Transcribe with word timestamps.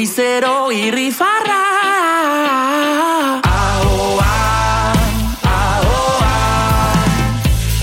goizero 0.00 0.72
irrifarra. 0.72 1.60
Ahoa, 3.44 4.36
ahoa 5.44 6.30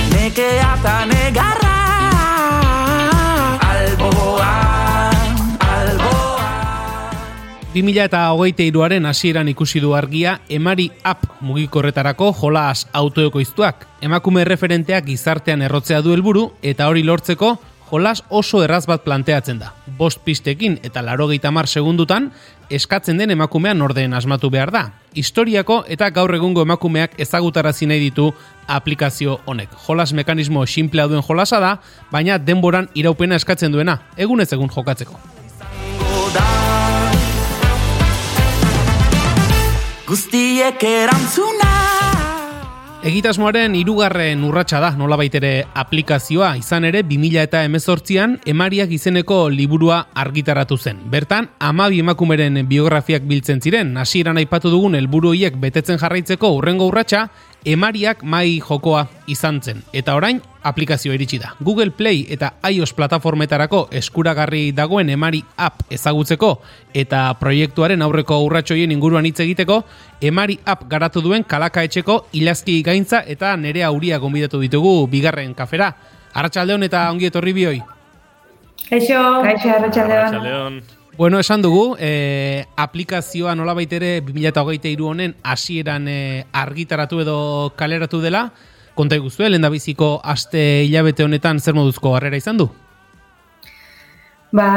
Nekea 0.09 0.71
eta 0.79 0.95
negarra. 1.05 1.75
Alboa, 3.69 4.49
alboa. 5.61 6.49
2000 7.75 8.09
eta 8.09 8.25
hogeite 8.33 8.65
iruaren 8.65 9.05
hasieran 9.05 9.53
ikusi 9.53 9.77
du 9.79 9.93
argia 9.93 10.39
emari 10.49 10.89
app 11.03 11.37
mugikorretarako 11.41 12.33
jolas 12.33 12.87
autoekoiztuak. 12.93 13.85
Emakume 14.01 14.43
referenteak 14.43 15.05
gizartean 15.05 15.61
errotzea 15.61 16.01
du 16.01 16.17
helburu 16.17 16.49
eta 16.63 16.89
hori 16.89 17.05
lortzeko 17.05 17.59
jolas 17.91 18.23
oso 18.29 18.63
erraz 18.63 18.85
bat 18.87 19.03
planteatzen 19.03 19.59
da. 19.59 19.73
Bost 19.97 20.21
pistekin 20.25 20.79
eta 20.83 21.01
larogeita 21.01 21.51
mar 21.51 21.67
segundutan 21.67 22.31
eskatzen 22.69 23.17
den 23.17 23.31
emakumean 23.31 23.81
orden 23.81 24.13
asmatu 24.13 24.49
behar 24.49 24.71
da. 24.71 24.83
Historiako 25.15 25.83
eta 25.87 26.09
gaur 26.09 26.33
egungo 26.35 26.61
emakumeak 26.61 27.17
ezagutarazi 27.19 27.87
nahi 27.87 27.99
ditu 27.99 28.31
aplikazio 28.67 29.39
honek. 29.45 29.69
Jolas 29.87 30.13
mekanismo 30.13 30.65
simplea 30.65 31.07
duen 31.07 31.23
jolasa 31.23 31.59
da, 31.59 31.77
baina 32.11 32.37
denboran 32.37 32.89
iraupena 32.93 33.35
eskatzen 33.35 33.71
duena, 33.71 34.01
egunez 34.17 34.51
egun 34.53 34.69
jokatzeko. 34.69 35.19
Guztiek 40.07 40.83
erantzuna 40.87 41.66
Egitasmoaren 43.07 43.71
hirugarren 43.79 44.41
urratsa 44.43 44.81
da, 44.83 44.89
nolabait 44.99 45.35
ere 45.39 45.51
aplikazioa, 45.79 46.49
izan 46.59 46.83
ere 46.89 47.05
2000 47.07 47.45
eta 47.45 47.61
emezortzian 47.63 48.33
emariak 48.51 48.91
izeneko 48.91 49.37
liburua 49.47 50.01
argitaratu 50.23 50.75
zen. 50.75 50.99
Bertan, 51.13 51.47
amabi 51.63 52.01
emakumeren 52.03 52.59
biografiak 52.67 53.23
biltzen 53.29 53.63
ziren, 53.63 53.93
hasieran 53.95 54.41
aipatu 54.41 54.73
dugun 54.73 54.99
helburu 54.99 55.31
hiek 55.37 55.55
betetzen 55.61 56.01
jarraitzeko 56.01 56.51
urrengo 56.57 56.89
urratsa 56.91 57.29
emariak 57.67 58.23
mai 58.23 58.59
jokoa 58.63 59.05
izan 59.27 59.59
zen. 59.61 59.81
Eta 59.93 60.15
orain, 60.15 60.39
aplikazioa 60.63 61.15
iritsi 61.17 61.39
da. 61.41 61.51
Google 61.59 61.91
Play 61.91 62.25
eta 62.31 62.53
iOS 62.69 62.93
plataformetarako 62.95 63.87
eskuragarri 63.99 64.71
dagoen 64.75 65.09
emari 65.11 65.41
app 65.57 65.83
ezagutzeko 65.91 66.51
eta 66.95 67.25
proiektuaren 67.39 68.01
aurreko 68.01 68.39
urratsoien 68.45 68.91
inguruan 68.95 69.27
hitz 69.27 69.39
egiteko, 69.43 69.81
emari 70.21 70.57
app 70.65 70.87
garatu 70.89 71.21
duen 71.21 71.43
kalaka 71.43 71.83
etxeko 71.87 72.21
ilazki 72.39 72.81
gaintza 72.87 73.23
eta 73.27 73.55
nere 73.57 73.83
auria 73.83 74.19
gonbidatu 74.23 74.63
ditugu 74.63 74.95
bigarren 75.11 75.53
kafera. 75.53 75.91
Arratsaldeon 76.33 76.87
eta 76.87 77.07
ongi 77.11 77.27
etorri 77.27 77.53
bioi. 77.53 77.81
Kaixo, 78.87 79.23
Kaixo, 79.43 79.73
arratsaldeon. 79.75 80.43
Leon. 80.43 80.81
Bueno, 81.17 81.39
esan 81.39 81.63
dugu, 81.63 81.95
e, 81.97 82.67
aplikazioa 82.77 83.55
nolabait 83.57 83.93
ere 83.97 84.19
2023 84.21 85.01
honen 85.01 85.31
hasieran 85.41 86.05
e, 86.05 86.45
argitaratu 86.53 87.23
edo 87.23 87.37
kaleratu 87.75 88.19
dela, 88.21 88.51
konta 88.93 89.17
guztu, 89.17 89.47
lehen 89.49 89.65
da 89.65 89.71
biziko 89.73 90.19
aste 90.21 90.83
hilabete 90.85 91.25
honetan 91.25 91.57
zer 91.57 91.73
moduzko 91.73 92.13
harrera 92.13 92.37
izan 92.37 92.61
du? 92.61 92.69
Ba, 94.53 94.67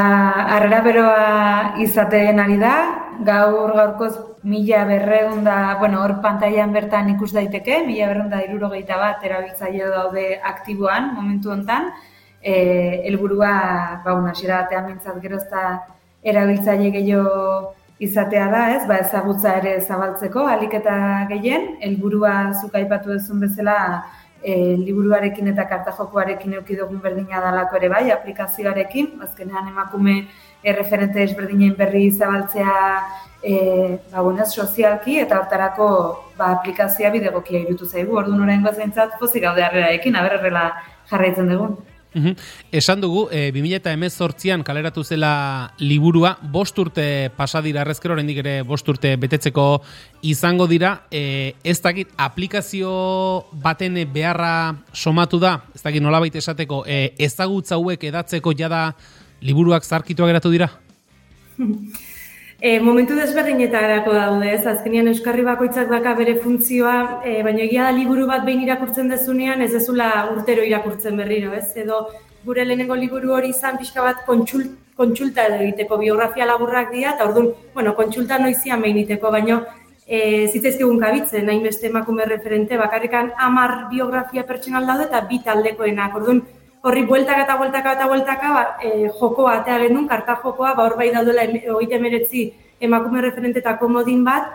harrera 0.55 0.81
beroa 0.81 1.77
izaten 1.85 2.41
ari 2.41 2.57
da, 2.57 2.73
gaur 3.21 3.77
gaurkoz 3.77 4.41
mila 4.41 4.81
berreun 4.89 5.45
da, 5.45 5.77
bueno, 5.77 6.01
hor 6.01 6.17
pantailan 6.25 6.73
bertan 6.73 7.13
ikus 7.13 7.35
daiteke, 7.37 7.83
mila 7.85 8.09
berreun 8.09 8.33
da 8.33 8.41
irurogeita 8.41 8.97
bat 8.97 9.21
erabiltzaile 9.29 9.93
daude 9.93 10.27
aktiboan 10.41 11.13
momentu 11.13 11.53
hontan, 11.53 11.91
e, 12.41 12.53
helburua 13.05 13.55
ba, 14.01 14.17
una, 14.17 14.33
xera 14.33 14.63
batean 14.63 14.89
mintzat 14.89 15.21
gerozta 15.21 15.65
erabiltzaile 16.23 16.91
gehiago 16.93 17.75
izatea 18.01 18.47
da, 18.49 18.63
ez? 18.75 18.81
Ba, 18.89 18.97
ezagutza 19.05 19.57
ere 19.59 19.75
zabaltzeko, 19.81 20.47
alik 20.49 20.73
eta 20.79 20.95
gehien, 21.29 21.75
helburua 21.85 22.33
zuk 22.61 22.75
aipatu 22.79 23.13
duzun 23.13 23.43
bezala, 23.45 23.77
e, 24.43 24.75
liburuarekin 24.77 25.51
eta 25.53 25.67
kartajokoarekin 25.69 26.55
eduki 26.57 26.77
dugun 26.79 27.01
berdina 27.03 27.41
dalako 27.43 27.77
ere 27.77 27.89
bai, 27.93 28.05
aplikazioarekin, 28.13 29.11
azkenean 29.27 29.69
emakume 29.69 30.23
erreferente 30.63 31.21
ezberdinen 31.23 31.75
berri 31.77 32.09
zabaltzea 32.11 32.73
e, 33.43 33.53
ba, 34.11 34.21
bueno, 34.21 34.45
sozialki 34.45 35.19
eta 35.21 35.39
hortarako 35.39 35.91
ba, 36.37 36.51
aplikazioa 36.57 37.13
bidegokia 37.13 37.61
irutu 37.65 37.85
zaigu. 37.85 38.17
Orduan 38.17 38.43
orain 38.47 38.65
gozaintzat 38.65 39.17
pozik 39.21 39.45
gaude 39.45 39.63
harrerarekin, 39.65 40.15
aber 40.15 40.37
jarraitzen 41.11 41.49
dugun. 41.49 41.77
Mhm. 42.13 42.35
Esan 42.71 42.99
dugu, 42.99 43.29
e, 43.31 43.51
2018an 43.51 44.63
kaleratu 44.67 45.03
zela 45.03 45.73
liburua, 45.79 46.37
bost 46.41 46.77
urte 46.79 47.31
pasadira 47.37 47.81
arrezkero, 47.81 48.13
oraindik 48.17 48.41
ere 48.43 48.55
bost 48.67 48.87
urte 48.91 49.15
betetzeko 49.15 49.81
izango 50.27 50.67
dira, 50.67 51.05
e, 51.09 51.55
ez 51.63 51.79
dakit 51.81 52.11
aplikazio 52.17 52.91
baten 53.63 53.95
beharra 54.11 54.75
somatu 54.91 55.39
da, 55.39 55.61
ez 55.73 55.81
dakit 55.83 56.03
nolabait 56.03 56.35
esateko, 56.35 56.83
e, 56.85 57.13
ezagutza 57.17 57.75
hauek 57.79 58.03
edatzeko 58.03 58.53
jada 58.53 58.89
liburuak 59.41 59.87
zarkituak 59.87 60.33
geratu 60.33 60.51
dira? 60.51 60.71
E, 62.61 62.79
momentu 62.79 63.15
desberdinetarako 63.17 64.11
daude, 64.13 64.51
ez? 64.53 64.67
Azkenean 64.69 65.07
Euskarri 65.09 65.41
bakoitzak 65.41 65.87
daka 65.89 66.11
bere 66.19 66.35
funtzioa, 66.43 66.97
e, 67.25 67.39
baina 67.41 67.63
egia 67.63 67.87
da 67.87 67.93
liburu 67.95 68.27
bat 68.29 68.43
behin 68.45 68.61
irakurtzen 68.61 69.09
dezunean, 69.09 69.63
ez 69.65 69.71
dezula 69.73 70.09
urtero 70.35 70.61
irakurtzen 70.67 71.17
berriro, 71.17 71.55
ez? 71.57 71.71
Edo 71.83 72.03
gure 72.45 72.67
lehenengo 72.67 72.99
liburu 72.99 73.33
hori 73.33 73.49
izan 73.49 73.79
pixka 73.81 74.05
bat 74.05 74.21
kontxult, 74.27 74.77
kontsulta 74.93 75.47
edo 75.49 75.57
egiteko 75.65 75.97
biografia 76.03 76.45
laburrak 76.45 76.93
dira, 76.93 77.15
eta 77.15 77.25
orduan, 77.31 77.49
bueno, 77.73 77.95
kontsulta 77.97 78.37
noizian 78.37 78.85
behin 78.85 79.01
iteko, 79.07 79.33
baina 79.33 79.57
e, 80.05 80.45
zitzaizkigun 80.53 81.01
kabitzen, 81.01 81.49
hainbeste 81.49 81.89
emakume 81.89 82.29
referente, 82.29 82.77
bakarrikan 82.77 83.33
amar 83.39 83.87
biografia 83.89 84.45
pertsonal 84.45 84.85
daude 84.85 85.09
eta 85.09 85.25
bi 85.25 85.41
taldekoenak, 85.49 86.21
orduan, 86.21 86.45
horri 86.81 87.03
bueltaka 87.05 87.45
eta 87.45 87.57
bueltaka 87.57 87.93
eta 87.93 88.07
bueltaka 88.09 88.53
ba, 88.53 88.63
e, 88.81 89.09
jokoa 89.19 89.59
atea 89.59 89.77
gendun, 89.83 90.07
karta 90.07 90.37
jokoa, 90.43 90.73
ba, 90.73 90.85
hor 90.87 90.97
bai 90.97 91.11
daudela 91.13 91.45
hogeita 91.45 91.95
emeretzi 91.99 92.51
emakume 92.81 93.21
referente 93.21 93.61
eta 93.61 93.77
komodin 93.77 94.23
bat, 94.25 94.49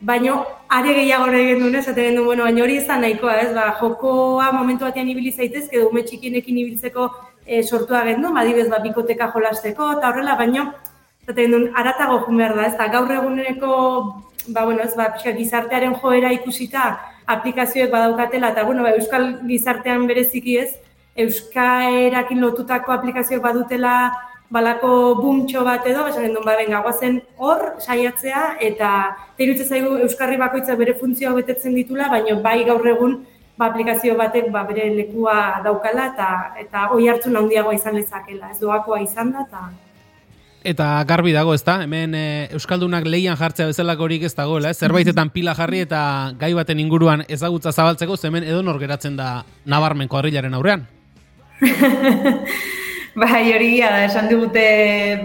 baino 0.00 0.44
are 0.68 0.94
gehiago 0.94 1.30
gendun 1.32 1.74
ez, 1.74 1.86
eta 1.86 2.00
gendun, 2.00 2.26
bueno, 2.26 2.44
baina 2.44 2.62
hori 2.64 2.76
izan 2.76 3.00
nahikoa, 3.00 3.38
ez, 3.40 3.54
ba, 3.56 3.70
jokoa 3.80 4.50
momentu 4.52 4.84
batean 4.84 5.08
ibili 5.08 5.32
zaitezke, 5.32 5.80
ume 5.86 6.02
txikienekin 6.02 6.58
ibiltzeko 6.64 7.08
e, 7.46 7.62
sortua 7.62 8.04
gendu, 8.04 8.34
badibez, 8.34 8.68
ba, 8.68 8.82
bikoteka 8.84 9.30
jolasteko, 9.32 9.94
eta 9.96 10.12
horrela, 10.12 10.36
baino, 10.36 10.68
eta 11.24 11.38
gendun, 11.40 11.70
aratago 11.74 12.20
jun 12.26 12.44
da, 12.44 12.66
ez, 12.66 12.76
da, 12.76 12.90
gaur 12.92 13.10
eguneko, 13.16 13.72
ba, 14.48 14.66
bueno, 14.66 14.82
ez, 14.82 14.92
ba, 14.98 15.08
pixka, 15.14 15.32
gizartearen 15.38 15.96
joera 16.02 16.32
ikusita, 16.36 16.98
aplikazioek 17.32 17.90
badaukatela, 17.90 18.52
eta, 18.52 18.64
bueno, 18.68 18.82
ba, 18.82 18.92
euskal 18.98 19.38
gizartean 19.48 20.06
bereziki 20.10 20.58
ez, 20.58 20.72
euskaerakin 21.16 22.40
lotutako 22.40 22.92
aplikazioak 22.92 23.42
badutela 23.42 23.96
balako 24.52 25.14
bumtxo 25.16 25.64
bat 25.64 25.86
edo, 25.88 26.06
esan 26.10 26.26
gendun, 26.26 26.44
ba, 26.44 26.56
benga, 26.60 26.82
guazen 26.84 27.20
hor 27.40 27.62
saiatzea, 27.80 28.42
eta 28.60 28.90
teirutze 29.38 29.64
zaigu 29.64 29.94
Euskarri 30.04 30.36
bakoitza 30.40 30.76
bere 30.76 30.94
funtzioa 30.98 31.32
betetzen 31.38 31.76
ditula, 31.78 32.10
baina 32.12 32.36
bai 32.44 32.58
gaur 32.68 32.84
egun 32.88 33.22
ba, 33.56 33.70
aplikazio 33.70 34.16
batek 34.18 34.50
ba, 34.52 34.66
bere 34.68 34.90
lekua 34.92 35.62
daukala, 35.64 36.10
eta 36.12 36.28
eta 36.66 36.90
oi 36.92 37.08
hartzun 37.08 37.40
handiagoa 37.40 37.78
izan 37.78 37.96
lezakela, 37.96 38.52
ez 38.52 38.60
doakoa 38.60 39.00
izan 39.06 39.32
da, 39.32 39.48
eta 39.48 39.70
Eta 40.62 41.02
garbi 41.10 41.32
dago, 41.34 41.56
ezta? 41.56 41.80
Hemen 41.82 42.12
e, 42.14 42.26
Euskaldunak 42.54 43.02
leian 43.10 43.34
jartzea 43.34 43.66
bezalako 43.72 44.04
horik 44.06 44.28
ez 44.28 44.34
dagoela, 44.38 44.70
ez? 44.70 44.78
Zerbaitetan 44.78 45.32
pila 45.34 45.56
jarri 45.58 45.80
eta 45.82 46.02
gai 46.38 46.52
baten 46.54 46.78
inguruan 46.78 47.24
ezagutza 47.26 47.72
zabaltzeko, 47.72 48.14
hemen 48.28 48.46
edo 48.46 48.62
nor 48.62 48.78
geratzen 48.78 49.16
da 49.18 49.40
nabarmen 49.66 50.06
kuadrilaren 50.12 50.54
aurrean. 50.54 50.86
Bai, 53.14 53.52
hori 53.52 53.80
esan 53.84 54.28
digute 54.30 54.62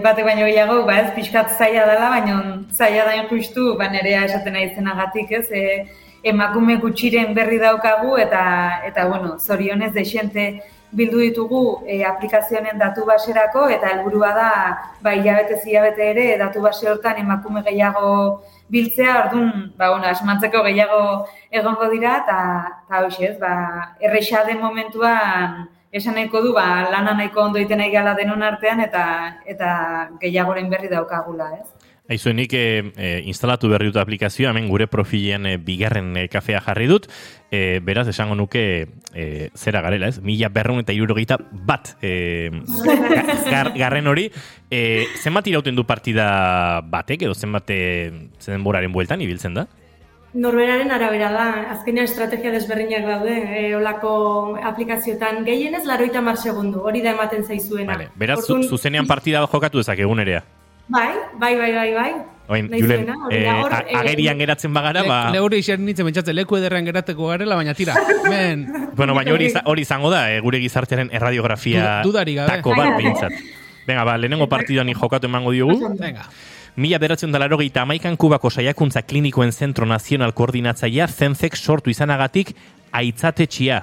batek 0.04 0.26
baino 0.26 0.44
gehiago, 0.46 0.82
ba 0.86 0.98
ez, 1.02 1.12
pixkat 1.16 1.54
zaila 1.56 1.86
dela, 1.88 2.10
baina 2.12 2.34
zaila 2.70 3.06
da 3.08 3.24
justu, 3.30 3.76
ba 3.78 3.88
nerea 3.88 4.24
esaten 4.26 4.52
nahi 4.52 4.74
zenagatik, 4.74 5.32
ez, 5.32 5.46
e, 5.50 5.86
emakume 6.22 6.76
gutxiren 6.82 7.34
berri 7.34 7.58
daukagu, 7.58 8.18
eta, 8.18 8.82
eta 8.84 9.06
bueno, 9.08 9.38
zorionez 9.38 9.92
desente 9.94 10.60
bildu 10.92 11.18
ditugu 11.18 11.62
e, 11.86 12.04
aplikazionen 12.04 12.78
datu 12.78 13.06
baserako, 13.06 13.68
eta 13.68 13.94
helburua 13.94 14.34
da, 14.36 14.52
ba, 15.00 15.14
hilabete 15.14 15.58
hilabete 15.64 16.10
ere, 16.10 16.28
datu 16.38 16.60
base 16.60 16.88
hortan 16.90 17.18
emakume 17.24 17.62
gehiago 17.62 18.42
biltzea, 18.68 19.16
orduan, 19.24 19.72
ba, 19.78 19.90
bueno, 19.90 20.06
asmatzeko 20.12 20.62
gehiago 20.68 21.02
egongo 21.50 21.88
dira, 21.90 22.18
eta, 22.22 22.38
eta 22.84 23.02
hoxe, 23.06 23.32
ez, 23.32 23.36
ba, 23.40 23.96
erresa 24.00 24.44
den 24.44 24.60
momentuan, 24.60 25.68
esan 25.92 26.14
nahiko 26.14 26.42
du, 26.44 26.52
ba, 26.54 26.88
lana 26.90 27.14
nahiko 27.16 27.42
ondo 27.48 27.58
iten 27.58 27.78
nahi 27.78 27.90
gala 27.92 28.14
denon 28.14 28.42
artean, 28.42 28.80
eta 28.84 29.04
eta 29.46 29.68
gehiagoren 30.20 30.68
berri 30.70 30.88
daukagula, 30.92 31.52
ez? 31.60 31.68
Aizu, 32.08 32.32
nik 32.32 32.54
e, 32.56 32.92
e, 32.96 33.08
instalatu 33.28 33.68
berri 33.68 33.90
dut 33.90 33.98
aplikazioa, 34.00 34.54
hemen 34.54 34.68
gure 34.70 34.86
profilean 34.88 35.44
e, 35.44 35.56
bigarren 35.60 36.14
e, 36.16 36.22
kafea 36.32 36.62
jarri 36.64 36.86
dut, 36.88 37.04
e, 37.52 37.80
beraz, 37.84 38.06
esango 38.08 38.32
nuke 38.34 38.62
e, 39.12 39.24
zera 39.52 39.82
garela, 39.84 40.08
ez? 40.08 40.22
Mila 40.24 40.48
berreun 40.48 40.80
eta 40.80 40.96
irurogeita 40.96 41.36
bat 41.68 41.90
e, 42.00 42.48
ga- 42.86 43.36
gar, 43.50 43.72
garren 43.76 44.08
hori. 44.08 44.30
E, 44.72 45.04
zenbat 45.20 45.52
irauten 45.52 45.76
du 45.76 45.84
partida 45.84 46.80
batek, 46.88 47.26
edo 47.28 47.36
zenbat 47.36 47.68
e, 47.76 47.82
zen 48.40 48.64
boraren 48.64 48.92
bueltan 48.92 49.20
ibiltzen 49.20 49.60
da? 49.60 49.66
Norberaren 50.38 50.90
arabera 50.94 51.32
da, 51.34 51.46
azkenean 51.74 52.06
estrategia 52.06 52.52
desberdinak 52.54 53.02
daude, 53.08 53.34
e, 53.58 53.74
olako 53.76 54.54
aplikazioetan 54.62 55.42
gehienez 55.44 55.82
laroita 55.88 56.20
mar 56.22 56.36
segundu, 56.38 56.84
hori 56.86 57.02
da 57.02 57.10
ematen 57.16 57.42
zaizuena. 57.44 57.92
Vale. 57.96 58.08
Beraz, 58.14 58.38
zu, 58.46 58.54
Orduan- 58.54 58.68
zuzenean 58.68 59.06
partida 59.10 59.42
jokatu 59.50 59.78
dezake 59.82 60.02
egunerea. 60.06 60.44
Bai, 60.88 61.08
bai, 61.40 61.54
bai, 61.58 61.72
bai, 61.74 61.88
bai. 61.94 62.12
Oin, 62.48 62.68
Julen, 62.72 63.02
zuena, 63.04 63.16
hori 63.26 63.36
e, 63.36 63.42
da, 63.44 63.56
hor, 63.60 63.74
a- 63.74 63.82
e, 63.84 63.96
agerian 63.98 64.38
geratzen 64.40 64.72
bagara, 64.72 65.02
ba... 65.04 65.18
Le, 65.28 65.36
leure 65.40 65.58
isen 65.60 65.82
nintzen 65.84 66.06
pentsatzen, 66.06 66.36
leku 66.38 66.56
ederrean 66.56 66.86
gerateko 66.86 67.26
garela, 67.28 67.58
baina 67.58 67.74
tira. 67.74 67.96
Men, 68.30 68.62
Bueno, 68.96 69.14
baina 69.18 69.34
hori, 69.34 69.50
hori 69.72 69.82
izango 69.82 70.08
da, 70.14 70.22
eh, 70.32 70.38
gure 70.40 70.60
gizartearen 70.62 71.10
erradiografia 71.12 71.98
Du- 72.02 72.12
dudarik 72.12 72.36
gabe. 72.40 72.54
tako 72.62 72.76
bat 72.78 72.94
behintzat. 72.96 73.32
Venga, 73.88 74.04
ba, 74.04 74.16
lehenengo 74.16 74.46
partiduan 74.48 74.86
ni 74.86 74.94
jokatu 74.94 75.26
emango 75.26 75.50
diogu. 75.52 75.94
venga. 75.98 76.24
Mila 76.78 76.98
beratzen 77.02 77.32
da 77.34 77.40
larogeita 77.42 77.82
amaikan 77.82 78.14
kubako 78.16 78.52
saiakuntza 78.54 79.00
klinikoen 79.02 79.50
zentro 79.50 79.86
nazional 79.86 80.30
koordinatzaia 80.30 81.08
zentzek 81.08 81.56
sortu 81.58 81.90
izanagatik 81.90 82.52
aitzatetxia. 82.94 83.80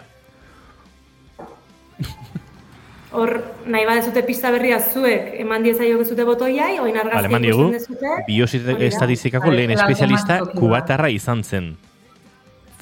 Hor, 3.16 3.34
nahi 3.68 3.86
badezute 3.88 4.24
pista 4.28 4.52
berria 4.52 4.80
zuek, 4.80 5.36
eman 5.44 5.68
diezaiok 5.68 6.08
zute 6.08 6.24
botoiai, 6.28 6.80
oin 6.84 6.96
argazki 7.00 7.44
diegu, 7.44 7.68
ikusten 7.68 7.78
dezute. 7.80 8.16
bioestatistikako 8.32 9.52
lehen 9.52 9.76
espezialista 9.76 10.42
kubatarra 10.56 11.12
izan 11.12 11.44
zen. 11.44 11.72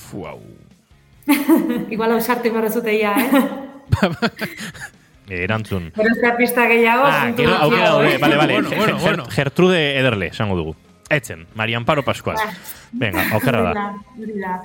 Fuau. 0.10 0.40
Igual 1.94 2.14
hau 2.14 2.22
sartu 2.22 2.54
imarrezute 2.54 2.94
ia, 3.02 3.18
eh? 3.18 3.46
Erantzun. 5.30 5.92
Gero 5.96 6.10
ez 6.16 6.22
da 6.22 6.36
pista 6.38 6.68
gehiago, 6.68 7.04
Ah, 7.08 7.32
gero 7.36 7.56
aukera 7.56 7.90
daude, 7.90 8.16
eh? 8.16 8.18
bale, 8.18 8.36
bale. 8.38 8.54
Bueno, 8.54 8.70
bueno, 8.76 8.98
bueno. 9.00 9.26
Gertrude 9.30 9.98
Ederle, 10.00 10.28
esango 10.28 10.56
dugu. 10.56 10.76
Etzen, 11.10 11.48
Maria 11.56 11.78
Amparo 11.78 12.04
Pascual. 12.04 12.38
Venga, 12.92 13.24
okerra 13.36 13.62
da. 13.74 13.94
Hori 14.20 14.40
da. 14.40 14.62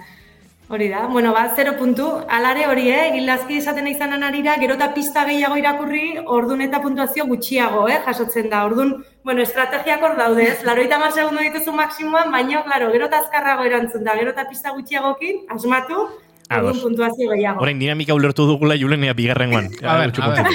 Hori 0.70 0.88
da. 0.88 1.06
Bueno, 1.06 1.32
ba, 1.32 1.50
zero 1.56 1.76
puntu. 1.78 2.06
Alare 2.28 2.66
hori, 2.66 2.90
eh? 2.90 3.10
Gildazki 3.14 3.56
esaten 3.56 3.86
izanan 3.88 4.22
arira, 4.22 4.56
gero 4.60 4.74
eta 4.74 4.92
pista 4.92 5.24
gehiago 5.24 5.56
irakurri, 5.56 6.18
ordun 6.26 6.60
eta 6.60 6.82
puntuazio 6.82 7.24
gutxiago, 7.26 7.88
eh? 7.88 8.00
Jasotzen 8.04 8.50
da. 8.50 8.64
Ordun, 8.66 9.04
bueno, 9.24 9.40
estrategiak 9.42 10.02
hor 10.02 10.16
daude, 10.18 10.44
ez? 10.50 10.62
Laroita 10.64 10.98
mar 10.98 11.12
segundo 11.12 11.40
dituzu 11.40 11.72
maksimoan, 11.72 12.30
baina, 12.30 12.62
claro, 12.64 12.90
gero 12.92 13.06
eta 13.06 13.18
azkarrago 13.24 13.64
erantzun 13.64 14.04
da. 14.04 14.16
Gero 14.18 14.30
eta 14.36 14.44
pista 14.48 14.70
gutxiagokin, 14.76 15.46
asmatu, 15.48 16.08
Ados. 16.48 16.78
puntuazio 16.78 17.30
gehiago. 17.30 17.60
Orain 17.60 17.78
dinamika 17.78 18.14
ulertu 18.14 18.46
dugula 18.46 18.74
Julenea 18.78 19.12
bigarrengoan. 19.12 19.66
A 19.82 19.98
ber, 19.98 20.12
a 20.20 20.28
ber. 20.30 20.46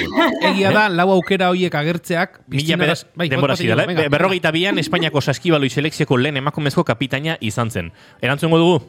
Egia 0.50 0.72
da, 0.72 0.88
lau 0.88 1.10
aukera 1.12 1.48
hoiek 1.50 1.74
agertzeak. 1.74 2.40
Mila 2.48 2.58
piztinara- 2.60 2.94
bera, 2.98 3.12
bai, 3.14 3.28
denbora 3.28 3.56
zidala, 3.56 3.84
eh? 3.84 3.86
venga. 3.86 4.08
Berrogeita 4.08 4.50
bian, 4.50 4.78
Espainiako 4.78 5.20
saskibaloi 5.20 5.70
selekzioko 5.70 6.16
lehen 6.18 6.36
emakumezko 6.42 6.84
kapitaina 6.84 7.36
izan 7.40 7.70
zen. 7.70 7.92
Erantzungo 8.20 8.58
dugu? 8.58 8.80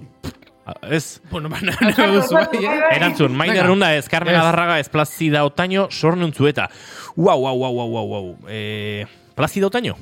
Ez. 0.89 1.21
Bueno, 1.29 1.47
ba, 1.47 1.59
nahi 1.61 1.93
duzu, 2.15 2.33
bai, 2.33 2.63
eh? 2.65 2.95
Erantzun, 2.95 3.35
Maine. 3.37 3.61
Runda 3.61 3.93
ez, 3.95 4.07
Carmen. 4.09 4.33
Adarraga 4.35 4.79
ez, 4.79 4.89
Plazida 4.89 5.43
Otaño, 5.45 5.87
Sorne 5.91 6.25
Untzueta. 6.25 6.71
Uau, 7.15 7.37
uau, 7.43 7.53
uau, 7.55 7.71
uau, 7.75 7.89
uau, 7.93 8.07
uau. 8.09 8.37
Eh, 8.49 9.05
Plazida 9.35 9.67
Otaño? 9.67 9.93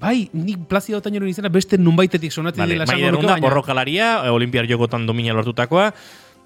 Bai, 0.00 0.30
nik 0.32 0.64
Plazido 0.64 0.98
Otañoren 0.98 1.28
izena 1.28 1.50
beste 1.52 1.76
nunbaitetik 1.76 2.32
sonatzen 2.32 2.62
Vale, 2.64 2.78
dela 2.78 2.86
esango 2.88 3.10
nuke, 3.12 3.26
baina... 3.28 3.44
borrokalaria, 3.44 4.06
eh, 4.24 4.32
olimpiar 4.32 4.64
jokotan 4.70 5.04
domina 5.06 5.36
lortutakoa. 5.36 5.90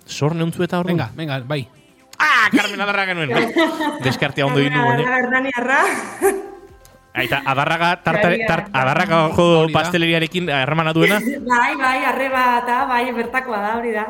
Sorne 0.04 0.42
Untzueta 0.42 0.80
hor 0.80 0.90
Venga, 0.90 1.10
venga, 1.14 1.38
bai. 1.46 1.62
Ah, 2.18 2.50
Carmen 2.50 2.82
Adarraga 2.82 3.14
nuen. 3.14 3.30
Bai. 3.30 3.46
Deskartea 4.02 4.46
ondo 4.46 4.58
inu, 4.60 4.82
baina. 4.82 5.20
Hernaniarra. 5.22 5.80
Aita, 7.14 7.44
adarraga, 7.46 7.94
tarta, 8.02 8.30
tart, 8.48 8.70
adarraga 8.74 9.28
jo 9.36 9.68
pasteleriarekin 9.70 10.50
harremana 10.50 10.92
duena. 10.92 11.20
bai, 11.22 11.76
bai, 11.78 11.98
arreba 12.10 12.46
eta 12.58 12.84
bai, 12.90 13.04
bertakoa 13.14 13.60
da, 13.62 13.76
hori 13.78 13.94
da. 13.94 14.08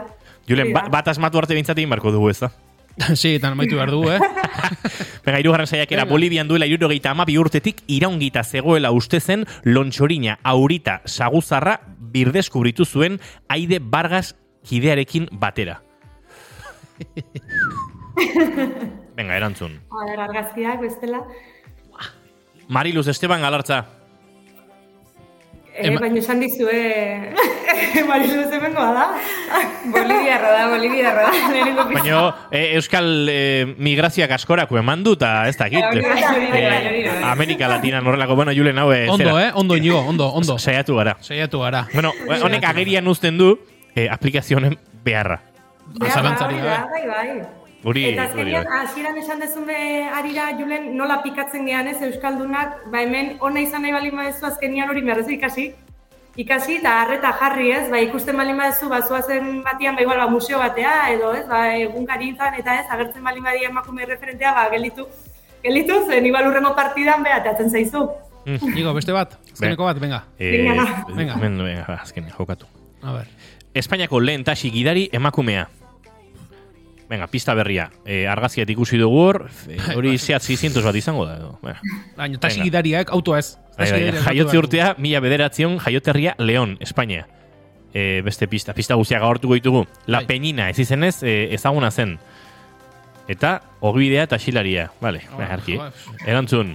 Julen, 0.49 0.73
ba, 0.73 0.87
bat 0.88 1.12
asmatu 1.12 1.37
arte 1.37 1.52
bintzatik 1.52 1.88
marko 1.88 2.12
dugu 2.14 2.32
ez 2.32 2.38
da. 2.40 2.49
Sí, 3.17 3.35
eta 3.35 3.49
amaitu 3.50 3.76
behar 3.76 3.91
dugu, 3.91 4.11
eh? 4.12 4.20
Venga, 5.26 5.41
irugarren 5.41 5.67
saiakera. 5.67 6.05
Bolivian 6.06 6.49
duela 6.49 6.67
irurogeita 6.67 7.11
amabi 7.11 7.38
urtetik 7.38 7.82
iraungita 7.91 8.44
zegoela 8.44 8.93
uste 8.94 9.20
zen 9.20 9.46
lontxorina 9.64 10.38
aurita 10.43 11.00
saguzarra 11.05 11.81
birdeskubritu 12.14 12.85
zuen 12.85 13.20
Aide 13.49 13.81
Vargas 13.82 14.37
kidearekin 14.64 15.29
batera. 15.32 15.81
Venga, 19.17 19.37
erantzun. 19.37 19.81
A 19.90 20.06
ber, 20.06 20.20
argazkiak, 20.29 20.81
bestela. 20.81 21.25
Mariluz 22.69 23.08
Esteban 23.08 23.43
Galartza. 23.43 23.85
Eh, 25.76 25.88
Ema- 25.88 25.99
baina 26.05 26.21
esan 26.21 26.38
dizue, 26.38 27.32
Marilu 28.06 28.44
zemengoa 28.49 28.93
da. 28.94 29.06
Boliviarra 29.91 30.50
da, 30.53 30.69
Boliviarra 30.71 31.23
da. 31.26 31.85
Baina 31.97 32.21
eh, 32.53 32.76
Euskal 32.76 33.09
eh, 33.29 33.67
migrazioak 33.79 34.31
askorako 34.37 34.79
eman 34.79 35.03
du, 35.03 35.17
eta 35.19 35.49
ez 35.50 35.56
dakit. 35.59 35.82
Bai, 35.82 36.00
bai, 36.00 37.03
bai. 37.09 37.25
Amerika 37.32 37.67
Latina 37.69 38.00
norrelako, 38.00 38.37
bueno, 38.38 38.53
Julen, 38.55 38.79
hau, 38.79 38.93
eh, 38.93 39.09
Ondo, 39.11 39.25
zera. 39.25 39.49
eh? 39.49 39.50
Ondo, 39.55 39.76
inigo, 39.76 39.99
ondo, 39.99 40.29
ondo. 40.31 40.59
Saiatu 40.59 40.94
gara. 40.97 41.17
Saiatu 41.21 41.61
gara. 41.67 41.88
Bueno, 41.93 42.12
honek 42.43 42.65
agerian 42.71 43.09
uzten 43.09 43.37
du 43.38 43.59
eh, 43.97 44.06
aplikazionen 44.11 44.79
beharra. 45.05 45.41
Behar 45.99 46.09
da, 46.09 46.15
Zalantzarik 46.15 46.59
hori 46.59 46.67
da, 46.69 46.79
gabe. 46.87 46.91
Bai, 46.91 47.06
bai. 47.11 47.63
Hori, 47.85 48.05
Eta 48.09 48.23
azkenean, 48.31 48.67
hasieran 48.81 49.19
esan 49.21 49.41
dezune 49.45 50.09
arira, 50.09 50.47
Julen, 50.59 50.95
nola 50.97 51.19
pikatzen 51.23 51.67
gehan 51.69 51.89
ez, 51.91 51.99
Euskaldunak, 52.07 52.79
ba 52.91 53.03
hemen 53.05 53.35
ona 53.45 53.61
izan 53.61 53.83
nahi 53.85 53.93
baldin 53.93 54.17
badezu 54.17 54.47
azkenean 54.49 54.89
hori 54.89 55.03
duzu 55.05 55.35
ikasi. 55.37 55.67
Ikasi 56.37 56.79
eta 56.81 57.03
harreta 57.03 57.33
jarri 57.39 57.71
ez, 57.73 57.91
ba 57.91 58.01
ikusten 58.01 58.37
baldin 58.37 58.57
badezu, 58.57 58.89
ba 58.89 59.03
zoazen 59.03 59.63
batian, 59.63 59.95
ba 59.97 60.03
igual, 60.03 60.17
ba 60.19 60.27
museo 60.27 60.59
batea, 60.59 61.13
edo 61.13 61.35
ez, 61.35 61.47
ba 61.47 61.77
egunkari 61.77 62.31
izan, 62.31 62.55
eta 62.59 62.81
ez, 62.81 62.87
agertzen 62.91 63.23
baldin 63.23 63.45
badia 63.45 63.69
emakume 63.69 64.07
referentea, 64.07 64.55
ba 64.55 64.71
gelditu, 64.73 65.07
gelditu, 65.63 66.01
zen 66.09 66.27
igual 66.27 66.49
urrengo 66.49 66.75
partidan 66.75 67.23
behateatzen 67.23 67.71
zaizu. 67.71 68.09
Inigo, 68.47 68.95
beste 68.95 69.13
bat? 69.13 69.39
Azkeneko 69.53 69.85
bat, 69.85 70.01
venga. 70.01 70.25
Eh, 70.39 70.65
Venga. 70.65 71.05
venga, 71.15 71.37
men, 71.37 71.57
venga, 71.63 71.85
ba, 71.87 72.01
azken, 72.03 72.27
jokatu. 72.33 72.67
A 73.03 73.13
ver. 73.13 73.29
Espainiako 73.75 74.21
lehen 74.21 74.45
tasi 74.45 74.71
gidari 74.71 75.09
emakumea. 75.12 75.69
Venga, 77.14 77.28
pista 77.30 77.54
berria. 77.54 77.85
Eh, 78.04 78.25
argazkiat 78.26 78.71
ikusi 78.75 78.99
dugu 78.99 79.21
hor, 79.23 79.37
eh, 79.71 79.76
hori 79.94 80.16
Seat 80.18 80.42
600 80.42 80.83
bat 80.83 80.97
izango 80.99 81.23
da. 81.28 81.37
Edo. 81.37 81.52
Baina, 82.16 82.40
tasi 82.42 82.61
gidariak, 82.64 83.12
autoa 83.14 83.38
ez. 83.38 83.52
Bai, 83.78 83.87
bai, 83.92 84.00
jaiotze 84.25 84.59
urtea, 84.59 84.88
mila 84.99 85.21
bederatzion, 85.23 85.76
jaioterria 85.78 86.35
Leon, 86.42 86.76
Espainia. 86.83 87.28
E, 87.94 88.21
beste 88.26 88.49
pista, 88.50 88.75
pista 88.75 88.97
guztiak 88.99 89.23
agortuko 89.23 89.54
ditugu. 89.54 89.85
La 90.11 90.18
Bai. 90.25 90.26
Peñina, 90.26 90.66
ez 90.71 90.78
izenez, 90.83 91.23
e, 91.23 91.54
ezaguna 91.54 91.92
zen. 91.92 92.16
Eta, 93.30 93.61
ogibidea 93.80 94.25
eta 94.26 94.38
xilaria. 94.42 94.88
Vale, 95.00 95.23
Oh, 95.33 95.38
oh, 95.38 95.42
arki. 95.47 95.76
joder. 95.78 95.92
Erantzun. 96.26 96.75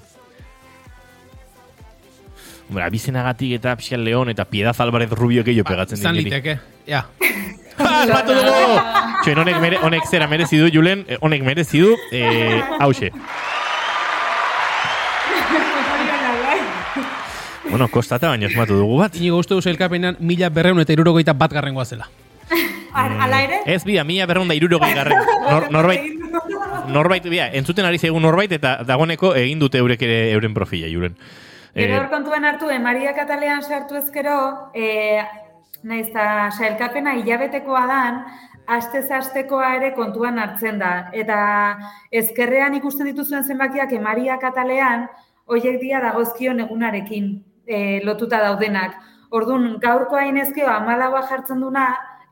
Hombre, 2.70 2.84
abizenagatik 2.86 3.58
eta 3.58 3.76
Pixal 3.76 4.04
Leon 4.06 4.30
eta 4.30 4.46
Piedad 4.46 4.76
Álvarez 4.80 5.10
Rubio 5.12 5.44
gehiago 5.44 5.68
pegatzen 5.68 5.98
Izan 6.00 6.16
dinenik. 6.16 6.34
liteke, 6.34 6.60
ja. 6.88 7.08
Batu 7.80 8.36
dugu! 8.36 8.80
Txoen, 9.24 9.40
honek, 9.44 9.60
mere, 9.64 9.80
honek 9.84 10.08
zera 10.10 10.28
merezi 10.28 10.60
du, 10.60 10.70
Julen, 10.74 11.06
eh, 11.08 11.18
honek 11.22 11.44
merezi 11.48 11.82
du, 11.84 11.96
eh, 12.12 12.62
hause. 12.80 13.12
Bueno, 17.70 17.88
kostata 17.88 18.30
baina 18.32 18.48
esmatu 18.50 18.80
dugu 18.80 18.98
bat. 19.04 19.16
Inigo 19.20 19.38
uste 19.38 19.54
duzu 19.54 19.70
elkapenean 19.70 20.18
mila 20.26 20.50
berreun 20.50 20.80
eta 20.82 20.94
irurogeita 20.96 21.36
bat 21.38 21.54
garrengoa 21.54 21.86
zela. 21.86 22.08
Ala 22.94 23.44
ere, 23.44 23.60
Ez 23.70 23.84
bida, 23.86 24.04
mila 24.04 24.26
berrunda 24.26 24.56
irurogei 24.58 24.94
garren. 24.96 25.20
Nor, 25.46 25.68
norbait, 25.72 26.08
norbait, 26.90 27.28
bida, 27.30 27.46
entzuten 27.54 27.86
ari 27.86 28.00
zaigun 28.02 28.26
norbait 28.26 28.52
eta 28.58 28.80
dagoeneko 28.88 29.36
egin 29.38 29.60
dute 29.62 29.78
eurek 29.78 30.02
ere 30.08 30.18
euren 30.34 30.54
profila, 30.58 30.90
Julen. 30.90 31.16
Gero 31.76 31.94
Eh, 31.94 32.00
hor 32.00 32.10
kontuan 32.10 32.44
hartu, 32.46 32.72
eh, 32.74 32.80
Maria 32.82 33.14
Katalean 33.14 33.62
sartu 33.62 33.96
ezkero, 33.96 34.72
eh, 34.74 35.22
naiz 35.84 36.08
eta 36.10 36.50
sailkapena 36.58 37.14
hilabetekoa 37.20 37.86
dan, 37.88 38.24
astez 38.70 39.08
astekoa 39.12 39.74
ere 39.80 39.92
kontuan 39.98 40.40
hartzen 40.40 40.80
da. 40.80 41.10
Eta 41.14 41.40
ezkerrean 42.12 42.76
ikusten 42.78 43.10
dituzuen 43.10 43.44
zenbakiak 43.44 43.94
eh, 43.94 44.02
Maria 44.02 44.38
Katalean, 44.42 45.08
hoiek 45.50 45.80
dia 45.82 46.02
dagozkion 46.04 46.60
egunarekin 46.66 47.32
eh, 47.66 48.00
lotuta 48.06 48.42
daudenak. 48.44 49.00
Orduan, 49.32 49.76
gaurko 49.82 50.18
hainezkeo 50.18 50.70
amalaua 50.70 51.24
jartzen 51.30 51.62
duna, 51.62 51.90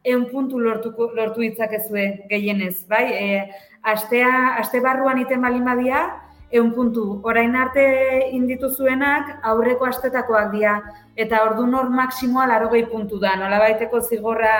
eun 0.07 0.27
puntu 0.31 0.59
lortuko, 0.61 1.11
lortu 1.17 1.43
ditzakezue 1.43 2.05
gehienez, 2.29 2.85
bai? 2.89 3.03
E, 3.13 3.41
astea, 3.83 4.31
aste 4.61 4.81
barruan 4.81 5.19
iten 5.21 5.43
balin 5.43 5.65
badia, 5.67 6.05
eun 6.51 6.73
puntu. 6.73 7.19
Orain 7.23 7.55
arte 7.55 7.83
inditu 8.31 8.69
zuenak 8.69 9.39
aurreko 9.43 9.87
astetakoak 9.87 10.51
dira, 10.53 10.77
eta 11.15 11.43
ordu 11.43 11.65
nor 11.67 11.89
maksimoa 11.89 12.47
larogei 12.47 12.85
puntu 12.87 13.19
da. 13.19 13.35
Nola 13.35 13.59
baiteko 13.59 14.01
zigorra 14.01 14.53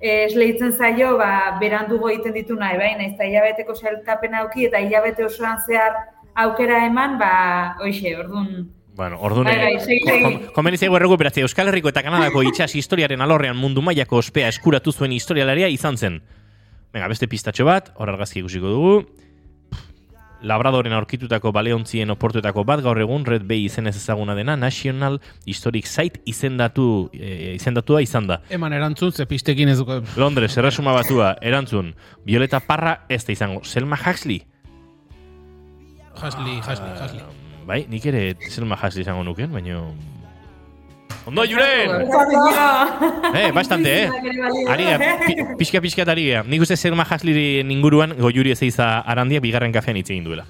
eh, 0.00 0.24
esleitzen 0.26 0.72
zaio, 0.72 1.16
ba, 1.20 1.56
berandugo 1.60 2.10
egiten 2.10 2.34
ditu 2.34 2.56
nahi, 2.58 2.78
bai, 2.80 2.94
naiz 2.98 3.14
eta 3.14 3.28
hilabeteko 3.28 3.76
sailkapen 3.76 4.34
auki 4.42 4.66
eta 4.66 4.82
hilabete 4.82 5.24
osoan 5.28 5.60
zehar 5.66 5.96
aukera 6.34 6.84
eman, 6.86 7.18
ba, 7.18 7.32
hoxe, 7.80 8.16
ordun 8.18 8.70
Bueno, 9.00 9.16
ordune, 9.24 9.54
Bai, 9.56 9.76
bai, 10.04 10.32
komeni 10.52 10.76
zaigu 10.76 10.96
errekuperatzea 10.98 11.46
Euskal 11.46 11.70
Herriko 11.70 11.88
eta 11.88 12.02
Kanadako 12.04 12.42
itxas 12.44 12.74
historiaren 12.76 13.22
alorrean 13.24 13.56
mundu 13.56 13.80
mailako 13.80 14.18
ospea 14.20 14.50
eskuratu 14.52 14.92
zuen 14.92 15.14
historialaria 15.16 15.70
izan 15.72 15.96
zen. 15.96 16.18
Venga, 16.92 17.08
beste 17.08 17.28
pistatxo 17.30 17.64
bat, 17.64 17.88
hor 17.96 18.10
argazki 18.12 18.42
ikusiko 18.42 18.74
dugu. 18.74 18.94
Labradoren 20.42 20.94
aurkitutako 20.96 21.52
baleontzien 21.52 22.10
oportuetako 22.14 22.64
bat 22.64 22.80
gaur 22.84 22.98
egun 23.02 23.26
Red 23.28 23.44
Bay 23.48 23.66
izenez 23.66 23.94
ezaguna 23.98 24.34
dena 24.38 24.56
National 24.56 25.18
Historic 25.44 25.86
Site 25.86 26.22
izendatu, 26.30 27.10
e, 27.12 27.54
izendatua 27.56 28.00
izan 28.02 28.30
da. 28.30 28.40
Eman 28.50 28.72
erantzun, 28.76 29.12
ze 29.12 29.26
pistekin 29.28 29.68
ez 29.68 29.78
duko. 29.82 30.00
Londres, 30.20 30.56
erresuma 30.56 30.94
batua, 30.96 31.34
erantzun, 31.42 31.92
Violeta 32.24 32.62
Parra 32.64 33.02
ez 33.08 33.24
da 33.26 33.36
izango. 33.36 33.64
Selma 33.64 33.98
Huxley? 34.00 34.40
Hasli, 36.20 36.56
hasli, 36.64 36.94
hasli. 37.00 37.20
Bai, 37.68 37.84
nik 37.88 38.06
ere 38.08 38.24
Selma 38.48 38.80
Huxley 38.80 39.04
izango 39.04 39.26
nuken, 39.28 39.52
baina... 39.52 39.84
Ondo, 41.26 41.44
Julen! 41.44 42.08
Eh, 43.34 43.52
bastante, 43.52 44.04
eh? 44.04 44.10
Ari 44.68 44.84
pixka 45.58 45.80
pixka 45.80 46.02
ari 46.02 46.30
gara. 46.30 46.42
Nik 46.42 46.62
uste 46.62 46.76
Selma 46.76 47.04
Huxley 47.04 47.60
inguruan 47.60 48.16
goiuri 48.18 48.52
ez 48.52 48.62
eiza 48.62 49.00
arandia 49.00 49.40
bigarren 49.40 49.72
kafean 49.72 49.96
hitz 50.00 50.10
egin 50.10 50.24
duela. 50.24 50.46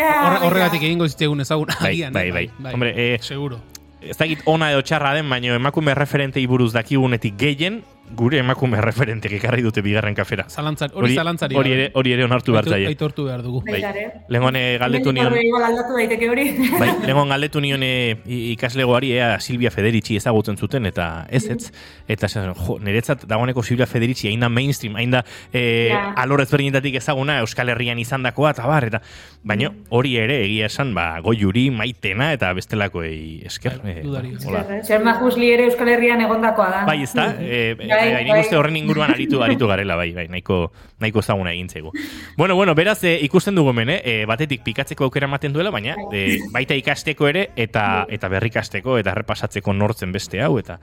Horre, 0.00 0.46
horregatik 0.46 0.82
egingo 0.82 1.06
zitzegun 1.08 1.40
ezaguna. 1.44 1.76
Bai, 1.80 1.92
agian, 1.92 2.12
bai, 2.12 2.28
eh, 2.28 2.32
bai. 2.32 2.72
Hombre, 2.72 2.94
eh, 2.96 3.18
Seguro. 3.20 3.60
Ez 4.00 4.16
dakit 4.16 4.40
ona 4.48 4.70
edo 4.72 4.80
txarra 4.80 5.12
den, 5.18 5.28
baina 5.28 5.54
emakume 5.54 5.92
referentei 5.94 6.46
buruz 6.48 6.72
dakigunetik 6.72 7.36
gehien, 7.36 7.82
gure 8.16 8.38
emakume 8.38 8.80
referentek 8.80 9.32
ekarri 9.38 9.62
dute 9.62 9.82
bigarren 9.82 10.14
kafera. 10.14 10.46
Zalantzari, 10.48 10.92
hori 10.94 11.14
zalantzari. 11.14 11.56
hori 11.56 11.72
ere, 11.72 11.90
hori 11.94 12.12
ere 12.12 12.24
onartu 12.24 12.52
behar 12.52 12.68
zaie. 12.68 12.86
Aitortu 12.90 13.24
behar 13.26 13.42
dugu. 13.42 13.62
Bai. 13.66 13.82
Lengon 14.28 14.56
eh, 14.56 14.76
galdetu 14.80 15.12
nion, 15.12 15.34
Igual 15.40 15.64
aldatu 15.70 15.96
daiteke 15.96 16.28
hori. 16.30 16.46
bai, 16.78 16.90
lengon 17.08 17.28
galdetu 17.28 17.60
nion 17.60 17.82
eh, 17.82 18.16
ikaslegoari 18.26 19.12
ea 19.16 19.38
Silvia 19.40 19.70
Federici 19.70 20.16
ezagutzen 20.16 20.56
zuten 20.56 20.86
eta 20.86 21.26
ez 21.30 21.44
ez, 21.50 21.72
eta 22.08 22.26
esan, 22.26 22.52
jo, 22.54 22.78
niretzat 22.82 23.26
dagoeneko 23.30 23.62
Silvia 23.62 23.86
Federici 23.86 24.28
hain 24.28 24.40
da 24.40 24.48
mainstream, 24.48 24.96
hain 24.96 25.10
da 25.10 25.24
eh, 25.52 25.88
Ja. 25.90 26.12
alor 26.22 26.42
ezberdinetatik 26.42 26.94
ezaguna 27.00 27.38
Euskal 27.40 27.68
Herrian 27.72 27.98
izandakoa 27.98 28.50
eta 28.54 28.66
bar, 28.68 28.84
eta 28.90 29.00
baina 29.42 29.70
hori 29.90 30.16
ere 30.20 30.36
egia 30.44 30.66
esan, 30.70 30.92
ba, 30.94 31.20
goiuri, 31.24 31.70
maitena 31.74 32.32
eta 32.34 32.52
bestelakoei 32.54 33.42
esker. 33.46 33.80
Bai, 33.82 33.96
eh, 34.02 34.34
ez. 34.34 34.44
hola. 34.46 35.18
Husli 35.20 35.50
ere 35.52 35.66
Euskal 35.70 35.88
Herrian 35.88 36.20
egondakoa 36.24 36.68
da. 36.70 36.84
Bai, 36.88 37.02
ez 37.02 37.12
da? 37.16 37.26
E, 37.40 37.74
e, 37.78 37.90
Bai, 38.00 38.12
bai, 38.14 38.24
nik 38.24 38.32
bai. 38.34 38.40
uste 38.44 38.56
horren 38.56 38.76
inguruan 38.80 39.12
aritu, 39.14 39.42
aritu 39.44 39.68
garela, 39.70 39.96
bai, 39.96 40.10
bai, 40.16 40.26
nahiko, 40.32 40.60
nahiko 41.00 41.22
ezaguna 41.24 41.52
egin 41.52 41.68
zaigu. 41.68 41.92
Bueno, 42.36 42.56
bueno, 42.56 42.74
beraz, 42.74 43.02
e, 43.04 43.18
ikusten 43.26 43.54
dugu 43.54 43.74
hemen, 43.74 43.90
eh? 43.96 44.00
E, 44.04 44.16
batetik 44.26 44.64
pikatzeko 44.66 45.06
aukera 45.08 45.28
ematen 45.28 45.52
duela, 45.52 45.72
baina 45.74 45.96
e, 46.12 46.40
baita 46.52 46.76
ikasteko 46.78 47.28
ere, 47.28 47.50
eta 47.56 48.06
eta 48.08 48.28
berrikasteko, 48.32 48.98
eta 48.98 49.14
errepasatzeko 49.16 49.74
nortzen 49.76 50.12
beste 50.12 50.42
hau, 50.42 50.56
eta, 50.58 50.80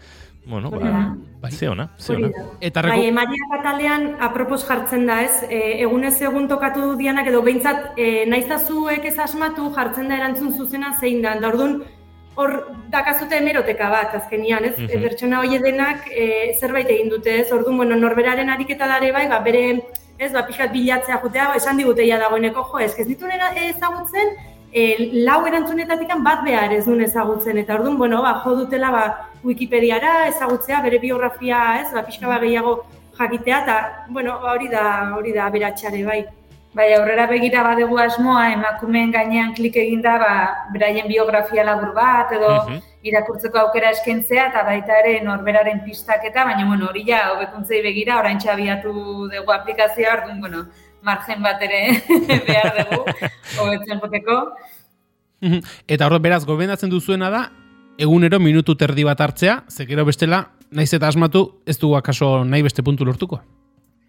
bueno, 0.48 0.72
ba, 0.72 1.16
Bai. 1.42 1.52
ze 1.52 1.68
ona, 1.68 1.90
ze 1.98 2.16
ona. 2.16 2.30
Eta 2.62 2.82
Bai, 2.82 2.92
reko... 3.02 3.14
Maria 3.14 3.48
Katalean 3.52 4.16
apropos 4.20 4.64
jartzen 4.66 5.06
da, 5.06 5.22
ez? 5.24 5.44
E, 5.50 5.82
egunez 5.84 6.16
egun 6.22 6.48
tokatu 6.48 6.96
dianak 6.96 7.28
edo 7.28 7.42
behintzat 7.44 8.00
e, 8.00 8.24
naiztazuek 8.32 9.04
ez 9.06 9.18
asmatu 9.20 9.68
jartzen 9.76 10.08
da 10.08 10.16
erantzun 10.22 10.54
zuzena 10.56 10.94
zein 11.02 11.22
da. 11.22 11.36
Da 11.42 11.52
orduan 11.52 11.82
hor 12.38 12.52
dakazute 12.94 13.40
hemeroteka 13.40 13.90
bat 13.90 14.16
azkenian, 14.20 14.66
ez? 14.70 14.76
Mhm. 14.78 14.90
E, 14.92 15.00
pertsona 15.06 15.40
hori 15.42 15.58
denak 15.64 16.10
e, 16.12 16.28
zerbait 16.60 16.90
egin 16.96 17.10
dute, 17.10 17.40
ez? 17.42 17.48
Orduan, 17.52 17.80
bueno, 17.82 17.96
norberaren 17.98 18.50
ariketa 18.54 18.88
dare 18.88 19.12
bai, 19.12 19.26
ba, 19.32 19.40
bere, 19.48 19.64
ez, 20.20 20.32
ba, 20.34 20.46
pixkat 20.46 20.72
bilatzea 20.74 21.18
jutea, 21.24 21.48
ba, 21.50 21.58
esan 21.58 21.82
diguteia 21.82 22.20
dagoeneko, 22.22 22.68
jo, 22.72 22.84
ez, 22.86 22.94
ez 23.00 23.08
dituen 23.10 23.42
ezagutzen, 23.64 24.36
e, 24.72 24.86
lau 25.26 25.40
erantzunetatik 25.50 26.14
bat 26.24 26.44
behar 26.46 26.74
ez 26.78 26.86
duen 26.86 27.02
ezagutzen, 27.02 27.58
eta 27.58 27.80
orduan, 27.80 27.98
bueno, 27.98 28.22
ba, 28.22 28.38
jo 28.46 28.56
dutela, 28.62 28.92
ba, 28.94 29.06
Wikipediara 29.44 30.28
ezagutzea, 30.28 30.82
bere 30.86 31.00
biografia, 31.00 31.82
ez, 31.82 31.92
ba, 31.94 32.06
pixka 32.06 32.30
bat 32.30 32.42
gehiago 32.46 32.84
jakitea, 33.18 33.64
eta, 33.64 33.78
bueno, 34.10 34.38
ba, 34.44 34.54
hori 34.54 34.70
da, 34.70 34.86
hori 35.18 35.34
da 35.34 35.50
beratxare, 35.50 36.04
bai. 36.06 36.26
Bai, 36.78 36.92
aurrera 36.94 37.26
begira 37.26 37.64
badegu 37.66 37.98
asmoa, 37.98 38.52
emakumeen 38.54 39.10
gainean 39.12 39.54
klik 39.58 39.76
eginda, 39.82 40.18
ba, 40.22 40.34
beraien 40.74 41.08
biografia 41.10 41.64
labur 41.66 41.94
bat, 41.96 42.32
edo 42.38 42.52
Mhm. 42.68 42.82
irakurtzeko 43.10 43.58
aukera 43.64 43.90
eskentzea, 43.96 44.48
eta 44.52 44.64
baita 44.64 45.00
ere 45.00 45.22
norberaren 45.26 45.82
pistaketa, 45.86 46.44
baina, 46.46 46.66
bueno, 46.68 46.86
hori 46.92 47.04
ja, 47.08 47.32
hobekuntzei 47.34 47.82
begira, 47.82 48.20
orain 48.20 48.38
txabiatu 48.38 48.94
dugu 49.34 49.52
aplikazioa, 49.56 50.14
orduan, 50.20 50.40
bueno, 50.40 50.66
margen 51.02 51.42
bat 51.42 51.62
ere 51.64 51.82
behar 52.48 52.86
dugu, 52.92 53.06
hobetzen 53.60 54.00
joteko. 54.00 54.38
Mhm. 55.42 55.62
Eta 55.88 56.06
horre 56.06 56.20
beraz 56.20 56.46
gomendatzen 56.46 56.90
duzuena 56.90 57.30
da, 57.32 57.50
egunero 57.98 58.40
minutu 58.40 58.76
terdi 58.76 59.04
bat 59.04 59.20
hartzea, 59.22 59.64
ze 59.68 59.86
gero 59.88 60.06
bestela, 60.06 60.50
naiz 60.70 60.94
eta 60.94 61.08
asmatu, 61.08 61.62
ez 61.66 61.80
dugu 61.80 61.96
akaso 61.98 62.44
nahi 62.46 62.62
beste 62.62 62.84
puntu 62.84 63.06
lortuko. 63.06 63.42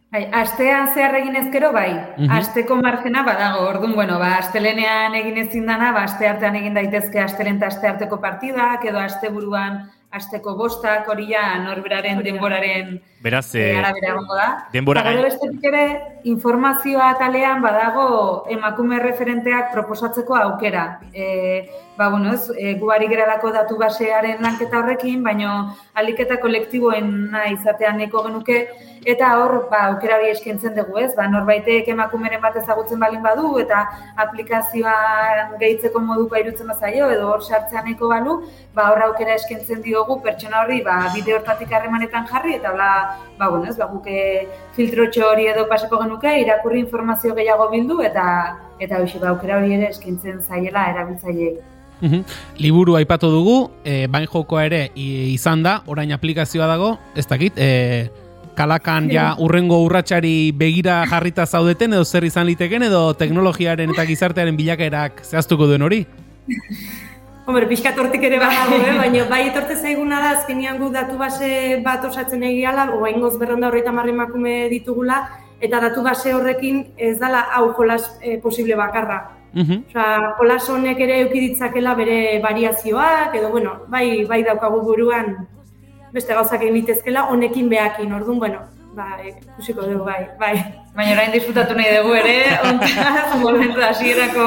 Bai, 0.09 0.23
astean 0.33 0.89
zehar 0.95 1.19
egin 1.19 1.37
ezkero, 1.37 1.69
bai, 1.73 1.91
Mhm. 2.17 2.31
asteko 2.33 2.77
margena 2.77 3.23
badago, 3.27 3.67
orduan, 3.69 3.95
bueno, 3.95 4.19
ba, 4.19 4.39
astelenean 4.39 5.15
egin 5.15 5.37
ezin 5.37 5.67
dana, 5.67 5.93
ba, 5.93 6.05
aste 6.05 6.27
artean 6.27 6.57
egin 6.57 6.73
daitezke 6.75 7.21
astelen 7.21 7.57
eta 7.57 7.67
aste 7.67 7.89
arteko 7.89 8.19
partidak, 8.21 8.85
edo 8.85 8.99
asteburuan 8.99 9.91
asteko 10.11 10.55
bostak, 10.57 11.07
hori 11.09 11.27
ja 11.35 11.59
norberaren 11.59 12.23
denboraren 12.25 13.03
Beraz, 13.21 13.55
e, 13.55 13.77
arabera 13.77 14.15
egongo 14.15 14.35
da. 14.35 14.47
denbora 14.73 15.01
Eta 15.03 15.11
gero 15.11 15.23
bestetik 15.25 15.65
ere, 15.69 15.83
informazioa 16.25 17.11
atalean 17.11 17.61
badago 17.61 18.47
emakume 18.49 18.99
referenteak 19.01 19.71
proposatzeko 19.73 20.35
aukera. 20.35 21.01
E, 21.13 21.69
ba, 21.99 22.09
bueno, 22.09 22.33
ez, 22.33 22.49
e, 22.57 22.75
gu 22.81 22.91
ari 22.91 23.09
geralako 23.09 23.51
datu 23.53 23.77
basearen 23.77 24.41
lanketa 24.41 24.79
horrekin, 24.79 25.23
baino 25.23 25.77
aliketa 25.95 26.41
kolektiboena 26.41 27.51
izatean 27.53 27.99
neko 27.99 28.23
genuke, 28.23 28.69
eta 29.09 29.29
hor, 29.41 29.55
ba, 29.71 29.81
aukera 29.91 30.19
hori 30.19 30.29
eskaintzen 30.35 30.75
dugu, 30.77 30.99
ez? 31.01 31.15
Ba, 31.17 31.25
norbaitek 31.33 31.87
emakumeren 31.95 32.43
bat 32.43 32.59
ezagutzen 32.61 33.01
balin 33.01 33.23
badu, 33.25 33.55
eta 33.63 33.81
aplikazioan 34.25 35.55
gehitzeko 35.63 36.03
moduko 36.05 36.37
irutzen 36.37 36.69
bazaio, 36.69 37.09
edo 37.15 37.31
hor 37.33 37.45
sartzean 37.45 37.87
nahiko 37.89 38.11
balu, 38.13 38.37
ba, 38.77 38.91
hor 38.93 39.07
aukera 39.07 39.39
eskaintzen 39.41 39.81
diogu 39.87 40.19
pertsona 40.27 40.61
horri, 40.63 40.83
ba, 40.85 40.99
bide 41.15 41.39
hortatik 41.39 41.73
harremanetan 41.73 42.29
jarri, 42.29 42.59
eta 42.61 42.75
bla, 42.77 42.91
ba, 43.39 43.49
bueno, 43.49 43.65
ez, 43.73 43.79
ba, 43.81 43.89
guke 43.95 44.21
filtrotxo 44.77 45.25
hori 45.31 45.49
edo 45.55 45.65
pasako 45.73 46.03
genuke, 46.05 46.37
irakurri 46.45 46.85
informazio 46.85 47.35
gehiago 47.39 47.71
bildu, 47.73 48.03
eta 48.11 48.29
eta 48.79 49.01
hoxe, 49.01 49.19
ba, 49.25 49.33
aukera 49.33 49.63
hori 49.63 49.75
ere 49.79 49.89
eskaintzen 49.95 50.45
zaiela 50.45 50.85
erabiltzaileei. 50.93 51.57
Mhm. 51.99 52.23
Liburu 52.63 52.95
aipatu 52.95 53.33
dugu, 53.33 53.59
e, 53.83 54.07
bain 54.07 54.29
jokoa 54.31 54.69
ere 54.69 54.85
izan 54.95 55.65
da, 55.65 55.81
orain 55.87 56.13
aplikazioa 56.15 56.69
dago, 56.71 56.97
ez 57.17 57.27
dakit, 57.27 57.57
e, 57.57 58.28
kalakan 58.59 59.07
ja 59.13 59.33
urrengo 59.39 59.79
urratsari 59.87 60.51
begira 60.51 61.05
jarrita 61.11 61.47
zaudeten 61.47 61.95
edo 61.95 62.05
zer 62.05 62.27
izan 62.27 62.49
liteken 62.51 62.89
edo 62.89 63.03
teknologiaren 63.15 63.95
eta 63.95 64.07
gizartearen 64.09 64.59
bilakaerak 64.59 65.23
zehaztuko 65.23 65.71
duen 65.71 65.87
hori? 65.87 66.03
Hombre, 67.49 67.65
pixkat 67.71 67.97
hortik 67.97 68.25
ere 68.29 68.41
badago, 68.43 68.77
eh? 68.89 68.95
baina 68.99 69.25
bai 69.31 69.45
etorte 69.49 69.77
zaiguna 69.79 70.19
da, 70.21 70.33
azkenian 70.37 70.81
gu 70.83 70.91
datu 70.93 71.17
base 71.21 71.51
bat 71.85 72.05
osatzen 72.05 72.43
egiala, 72.45 72.91
oaingoz 72.99 73.37
berrenda 73.41 73.71
horreita 73.71 73.95
marri 73.95 74.13
emakume 74.13 74.57
ditugula, 74.73 75.23
eta 75.61 75.81
datu 75.87 76.05
base 76.05 76.35
horrekin 76.37 76.83
ez 76.97 77.17
dala 77.23 77.47
hau 77.57 77.71
jolas 77.79 78.05
eh, 78.21 78.37
posible 78.43 78.77
bakarra. 78.77 79.23
Osea, 79.59 80.35
jolas 80.39 80.61
honek 80.71 81.01
ere 81.01 81.23
eukiditzakela 81.23 81.95
bere 81.99 82.19
variazioak, 82.45 83.33
edo, 83.41 83.49
bueno, 83.55 83.79
bai, 83.89 84.27
bai 84.29 84.43
daukagu 84.45 84.83
buruan 84.85 85.33
beste 86.13 86.35
gauzak 86.35 86.63
egin 86.63 86.75
litezkela, 86.81 87.29
honekin 87.33 87.69
behakin, 87.69 88.13
orduan, 88.15 88.39
bueno, 88.39 88.61
bai, 88.97 89.35
ikusiko 89.53 89.87
dugu, 89.87 90.05
bai, 90.05 90.23
bai. 90.41 90.55
Baina 90.97 91.13
orain 91.15 91.31
disfrutatu 91.31 91.77
nahi 91.79 91.93
dugu 91.95 92.15
ere, 92.19 92.33
ontaz, 92.67 93.37
momentu 93.43 93.79
hasierako, 93.87 94.47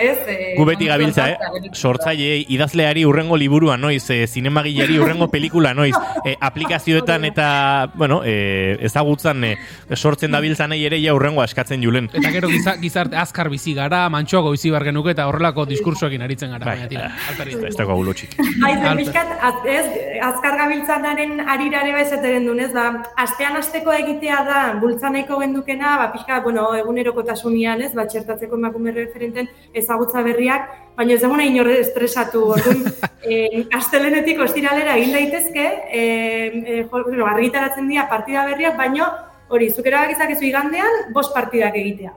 ez? 0.00 0.14
E, 0.24 0.36
Gu 0.56 0.64
beti 0.64 0.86
gabiltza, 0.88 1.26
eh? 1.34 1.36
Sortzaileei, 1.76 2.46
idazleari 2.54 3.02
urrengo 3.04 3.36
liburua 3.36 3.74
noiz, 3.76 4.06
e, 4.14 4.22
zinemagileari 4.26 4.96
urrengo 5.02 5.28
pelikula 5.28 5.74
noiz, 5.76 5.92
e, 6.24 6.32
aplikazioetan 6.40 7.26
eta, 7.28 7.48
bueno, 7.94 8.22
e, 8.24 8.78
ezagutzan 8.88 9.44
e, 9.44 9.50
sortzen 9.98 10.32
dabiltzanei 10.32 10.78
ere 10.88 11.00
ja 11.02 11.12
urrengo 11.18 11.42
askatzen 11.44 11.84
julen. 11.84 12.08
Eta 12.16 12.32
gero 12.32 12.48
giza, 12.48 12.78
gizarte 12.80 13.20
azkar 13.20 13.52
bizi 13.52 13.74
gara, 13.76 14.06
mantxoago 14.08 14.54
bizi 14.56 14.72
bar 14.72 14.86
genuke 14.88 15.12
eta 15.12 15.28
horrelako 15.28 15.66
diskursoekin 15.68 16.24
aritzen 16.24 16.56
gara. 16.56 16.64
Bai, 16.70 16.86
baina 16.86 16.88
tira, 16.88 17.68
ez 17.68 17.76
dago 17.76 17.98
gulotxik. 18.00 18.38
Bai, 18.64 18.72
az- 18.80 19.68
ez, 19.76 19.84
azkar 20.30 20.56
gabiltzanaren 20.62 21.36
arirare 21.44 21.92
bezateren 22.00 22.48
dunez, 22.48 22.72
da, 22.72 22.88
astean 23.26 23.60
asteko 23.60 23.92
egitea 24.00 24.40
da, 24.48 24.64
bultzanaiko 24.80 25.42
gendu 25.44 25.55
dukena, 25.56 25.96
ba, 26.00 26.10
pixka, 26.12 26.40
bueno, 26.44 26.68
egunerokotasunean, 26.78 27.82
ez, 27.86 27.92
ba, 27.96 28.06
txertatzeko 28.06 28.58
emakume 28.60 28.92
referenten 28.94 29.48
ezagutza 29.74 30.22
berriak, 30.26 30.68
baina 30.98 31.16
ez 31.16 31.22
dagoena 31.22 31.46
inor 31.48 31.72
estresatu, 31.74 32.44
orduan, 32.56 32.84
eh, 33.30 33.64
astelenetik 33.76 34.42
ostiralera 34.46 34.98
egin 35.00 35.16
daitezke, 35.16 35.66
eh, 36.02 36.84
jo, 36.84 37.02
bueno, 37.08 37.26
argitaratzen 37.32 37.88
dira 37.88 38.06
partida 38.12 38.46
berriak, 38.52 38.76
baino, 38.78 39.08
hori, 39.48 39.72
zuk 39.72 39.88
erabak 39.88 40.16
izakezu 40.16 40.48
igandean, 40.50 41.02
bost 41.16 41.34
partidak 41.34 41.76
egitea. 41.82 42.14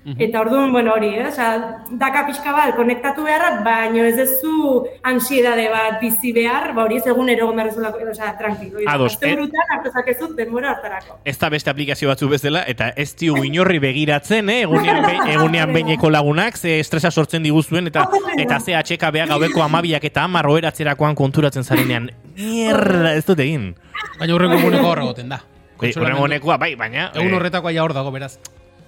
Eta 0.00 0.40
orduan, 0.40 0.72
bueno, 0.72 0.94
hori, 0.94 1.10
eh? 1.12 1.26
Osea, 1.28 1.84
daka 2.00 2.22
pixka 2.24 2.54
bat, 2.56 2.70
konektatu 2.72 3.24
beharra, 3.26 3.50
baino 3.64 4.06
ez 4.08 4.14
duzu 4.16 4.86
ansiedade 5.04 5.66
bat 5.68 5.98
bizi 6.00 6.32
behar, 6.32 6.70
ba 6.72 6.86
hori 6.86 6.96
ez 6.96 7.06
egun 7.06 7.28
behar 7.28 7.68
duzulako, 7.68 7.98
osea, 8.10 8.30
tranquilo. 8.38 8.80
Ados, 8.88 9.18
eh? 9.20 9.34
burutan 9.34 9.74
hartu 9.76 9.92
zakezu 9.92 10.30
denbora 10.38 10.70
hartarako. 10.70 11.18
Ez 11.24 11.36
da 11.38 11.50
beste 11.52 11.70
aplikazio 11.70 12.08
batzu 12.08 12.30
bezala, 12.32 12.62
eta 12.66 12.88
ez 12.96 13.14
diu 13.20 13.36
inorri 13.44 13.78
begiratzen, 13.78 14.48
eh? 14.48 14.62
egunean, 14.62 15.02
be, 15.04 15.18
egunean 15.34 15.74
beineko 15.76 16.10
lagunak, 16.10 16.56
ze 16.56 16.78
estresa 16.80 17.10
sortzen 17.10 17.44
diguzuen, 17.44 17.92
eta 17.92 18.06
eta 18.38 18.60
ze 18.60 18.74
atxeka 18.74 19.10
beha 19.10 19.26
gaueko 19.34 19.62
amabiak 19.62 20.04
eta 20.08 20.24
amar 20.24 20.48
oeratzerakoan 20.48 21.14
konturatzen 21.14 21.64
zarenean. 21.64 22.08
Mierda, 22.38 23.12
ez 23.18 23.26
dut 23.28 23.44
egin. 23.44 23.74
Baina 24.18 24.32
hurrengo 24.32 24.56
eguneko 24.62 24.94
hor 24.94 25.04
egoten 25.04 25.28
da. 25.28 25.42
Bai, 25.80 25.92
Horrengo 25.96 26.26
honekoa, 26.26 26.56
bai, 26.60 26.74
baina... 26.76 27.06
Egun 27.14 27.32
eh, 27.32 27.36
horretakoa 27.38 27.72
ja 27.72 27.84
hor 27.84 27.94
dago, 27.96 28.10
beraz. 28.12 28.34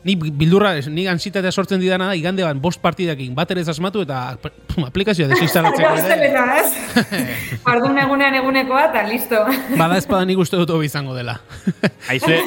Ni 0.05 0.17
bildurra, 0.17 0.75
ni 0.91 1.07
ansitatea 1.07 1.53
sortzen 1.53 1.79
didana 1.81 2.09
da, 2.11 2.15
igande 2.19 2.43
ban 2.43 2.59
bost 2.61 2.81
partidakin 2.83 3.37
bat 3.37 3.51
ere 3.55 3.63
ez 3.63 3.69
asmatu 3.71 4.03
eta 4.03 4.37
pum, 4.43 4.87
aplikazioa 4.89 5.29
desinstalatzeko 5.31 5.93
ere. 5.93 6.03
Astelena, 6.03 6.47
ez? 6.59 6.73
Ardun 7.73 7.99
egunean 8.03 8.35
egunekoa, 8.41 8.89
eta 8.91 9.05
listo. 9.07 9.43
Bada 9.79 10.01
espada 10.01 10.27
nik 10.27 10.41
uste 10.43 10.59
dut 10.59 10.73
hobi 10.75 10.89
izango 10.91 11.15
dela. 11.15 11.37
Aizue, 12.13 12.41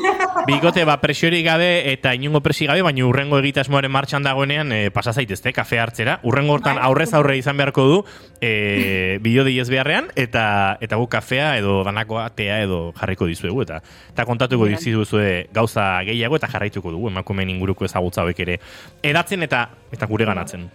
bikote, 0.49 0.83
ba, 0.87 0.97
presiorik 0.99 1.45
gabe 1.47 1.69
eta 1.93 2.11
inungo 2.17 2.41
presi 2.43 2.67
gabe, 2.67 2.83
baina 2.83 3.05
urrengo 3.07 3.39
egitasmoaren 3.39 3.93
martxan 3.93 4.27
dagoenean 4.27 4.73
e, 4.75 4.81
pasa 4.91 5.13
zaitezte, 5.15 5.53
kafe 5.55 5.79
hartzera. 5.79 6.19
Urrengo 6.27 6.57
hortan 6.57 6.81
aurrez 6.81 7.13
aurre 7.15 7.37
izan 7.39 7.55
beharko 7.55 7.87
du, 7.87 8.01
e, 8.41 9.17
bideo 9.23 9.47
diez 9.47 9.69
beharrean, 9.71 10.11
eta 10.19 10.45
eta 10.83 10.99
gu 10.99 11.07
kafea 11.07 11.53
edo 11.61 11.79
danakoa 11.87 12.27
tea 12.35 12.59
edo 12.65 12.89
jarriko 12.99 13.31
dizuegu, 13.31 13.63
eta 13.63 13.79
eta 14.11 14.27
kontatuko 14.27 14.67
dizuzue 14.67 15.47
gauza 15.55 15.87
gehiago 16.07 16.35
eta 16.35 16.51
jarraituko 16.51 16.91
dugu, 16.91 17.13
emakumeen 17.45 17.55
inguruko 17.55 17.85
ezagutza 17.85 18.23
hauek 18.23 18.39
ere 18.39 18.57
edatzen 19.03 19.43
eta 19.43 19.69
eta 19.91 20.05
gure 20.07 20.25
ganatzen. 20.25 20.69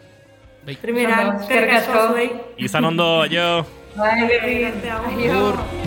Primeran, 0.81 1.29
Ondo, 1.31 1.43
eskerrik 1.43 1.73
asko. 1.73 2.00
Izan 2.59 2.85
ondo, 2.85 3.25
jo! 3.33 3.65
Bai, 3.97 4.27
Berri. 4.29 5.80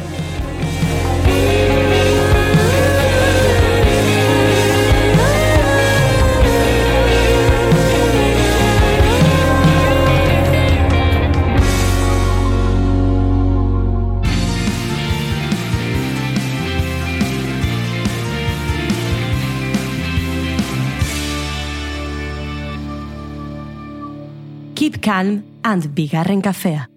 Calm 25.04 25.44
and 25.62 25.88
bigarren 25.96 26.42
kafea. 26.42 26.93